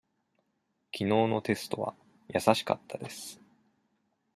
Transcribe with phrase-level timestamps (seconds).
[0.91, 1.93] きのうのテストは
[2.27, 3.39] 易しかったです。